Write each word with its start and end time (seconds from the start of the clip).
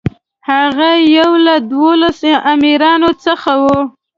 هغه 0.49 0.89
یو 1.17 1.31
له 1.45 1.55
دولسو 1.73 2.31
امیرانو 2.53 3.09
څخه 3.25 3.51
و. 3.63 3.65